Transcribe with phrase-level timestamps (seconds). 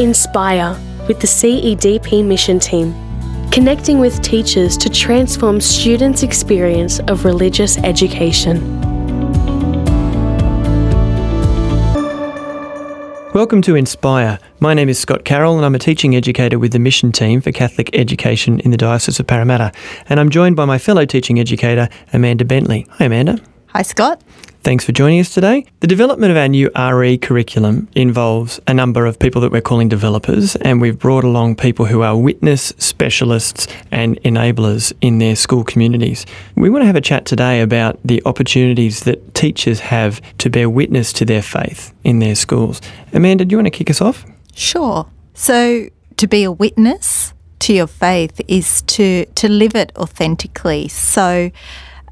[0.00, 2.92] Inspire with the CEDP mission team,
[3.52, 8.58] connecting with teachers to transform students' experience of religious education.
[13.34, 14.40] Welcome to Inspire.
[14.58, 17.52] My name is Scott Carroll and I'm a teaching educator with the mission team for
[17.52, 19.70] Catholic education in the Diocese of Parramatta.
[20.08, 22.84] And I'm joined by my fellow teaching educator, Amanda Bentley.
[22.94, 23.38] Hi, Amanda.
[23.68, 24.20] Hi, Scott.
[24.64, 25.66] Thanks for joining us today.
[25.80, 29.90] The development of our new RE curriculum involves a number of people that we're calling
[29.90, 35.64] developers, and we've brought along people who are witness specialists and enablers in their school
[35.64, 36.24] communities.
[36.56, 40.70] We want to have a chat today about the opportunities that teachers have to bear
[40.70, 42.80] witness to their faith in their schools.
[43.12, 44.24] Amanda, do you want to kick us off?
[44.54, 45.06] Sure.
[45.34, 50.88] So, to be a witness to your faith is to, to live it authentically.
[50.88, 51.50] So,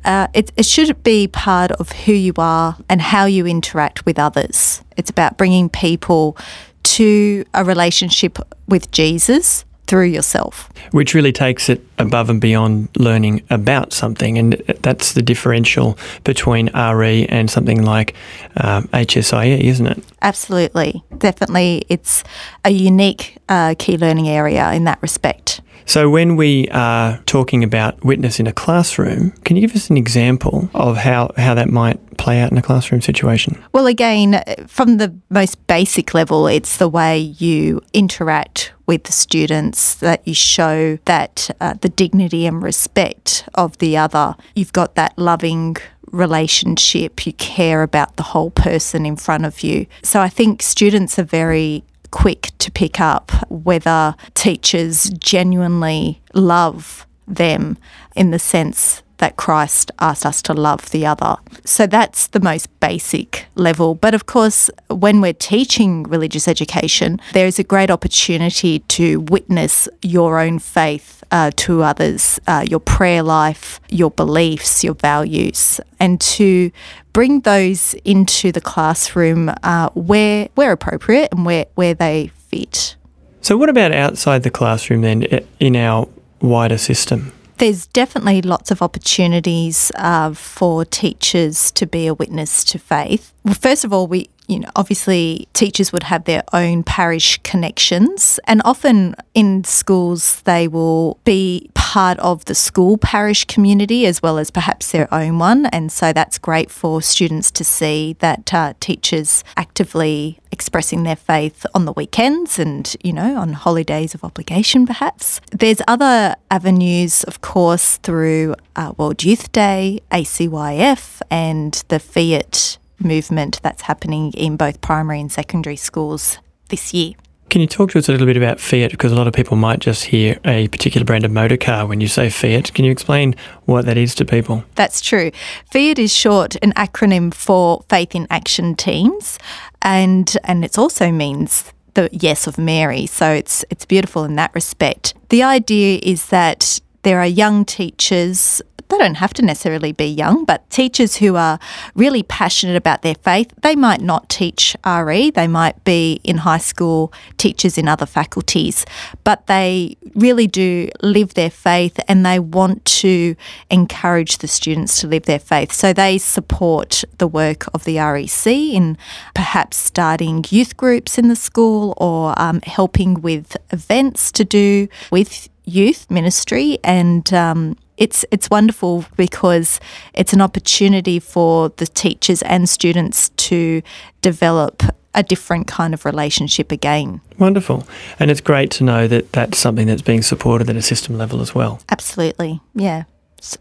[0.04, 4.18] uh, it, it should be part of who you are and how you interact with
[4.18, 4.82] others.
[4.96, 6.36] It's about bringing people
[6.82, 10.70] to a relationship with Jesus through yourself.
[10.92, 14.38] Which really takes it above and beyond learning about something.
[14.38, 18.14] And that's the differential between RE and something like
[18.56, 20.02] um, HSIE, isn't it?
[20.22, 21.02] Absolutely.
[21.18, 21.84] Definitely.
[21.88, 22.24] It's
[22.64, 25.60] a unique uh, key learning area in that respect.
[25.86, 29.96] So, when we are talking about witness in a classroom, can you give us an
[29.96, 33.62] example of how, how that might play out in a classroom situation?
[33.72, 39.94] Well, again, from the most basic level, it's the way you interact with the students,
[39.96, 44.36] that you show that uh, the dignity and respect of the other.
[44.54, 45.76] You've got that loving
[46.12, 49.86] relationship, you care about the whole person in front of you.
[50.02, 57.76] So I think students are very quick to pick up whether teachers genuinely love them
[58.14, 61.36] in the sense that Christ asked us to love the other.
[61.64, 63.94] So that's the most basic level.
[63.94, 69.88] But of course, when we're teaching religious education, there is a great opportunity to witness
[70.02, 76.20] your own faith uh, to others, uh, your prayer life, your beliefs, your values, and
[76.20, 76.72] to
[77.12, 82.96] bring those into the classroom uh, where where appropriate and where where they fit.
[83.40, 85.22] So, what about outside the classroom then
[85.58, 86.08] in our
[86.40, 87.32] wider system?
[87.58, 93.32] There's definitely lots of opportunities uh, for teachers to be a witness to faith.
[93.44, 98.38] Well, first of all, we you know, obviously teachers would have their own parish connections,
[98.44, 104.38] and often in schools they will be part of the school parish community as well
[104.38, 105.66] as perhaps their own one.
[105.66, 111.64] And so that's great for students to see that uh, teachers actively expressing their faith
[111.74, 115.40] on the weekends and, you know, on holidays of obligation perhaps.
[115.50, 123.60] There's other avenues, of course, through uh, World Youth Day, ACYF, and the Fiat movement
[123.62, 127.14] that's happening in both primary and secondary schools this year.
[127.52, 128.92] Can you talk to us a little bit about Fiat?
[128.92, 132.00] Because a lot of people might just hear a particular brand of motor car when
[132.00, 132.72] you say Fiat.
[132.72, 133.34] Can you explain
[133.66, 134.64] what that is to people?
[134.74, 135.30] That's true.
[135.70, 139.38] Fiat is short, an acronym for Faith in Action Teams,
[139.82, 143.04] and and it also means the yes of Mary.
[143.04, 145.12] So it's it's beautiful in that respect.
[145.28, 148.62] The idea is that there are young teachers
[148.92, 151.58] they don't have to necessarily be young, but teachers who are
[151.94, 156.58] really passionate about their faith, they might not teach RE, they might be in high
[156.58, 158.84] school teachers in other faculties,
[159.24, 163.34] but they really do live their faith and they want to
[163.70, 165.72] encourage the students to live their faith.
[165.72, 168.98] So they support the work of the REC in
[169.34, 175.48] perhaps starting youth groups in the school or um, helping with events to do with
[175.64, 179.80] youth ministry and um, it's it's wonderful because
[180.14, 183.82] it's an opportunity for the teachers and students to
[184.22, 184.82] develop
[185.14, 187.20] a different kind of relationship again.
[187.38, 187.86] Wonderful.
[188.18, 191.40] And it's great to know that that's something that's being supported at a system level
[191.40, 191.80] as well.
[191.90, 192.60] Absolutely.
[192.74, 193.04] Yeah.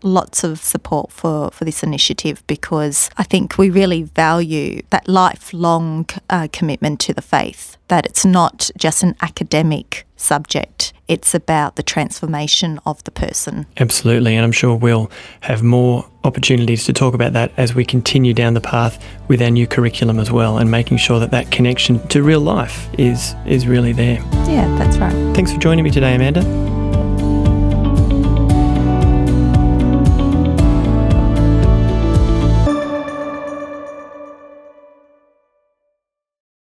[0.03, 6.05] Lots of support for, for this initiative because I think we really value that lifelong
[6.29, 10.80] uh, commitment to the faith, that it's not just an academic subject.
[11.11, 13.65] It's about the transformation of the person.
[13.77, 15.11] Absolutely, and I'm sure we'll
[15.41, 19.49] have more opportunities to talk about that as we continue down the path with our
[19.49, 23.67] new curriculum as well and making sure that that connection to real life is is
[23.67, 24.19] really there.
[24.47, 25.35] Yeah, that's right.
[25.35, 26.60] Thanks for joining me today, Amanda.